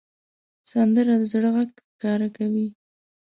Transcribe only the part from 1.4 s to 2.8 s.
غږ ښکاره کوي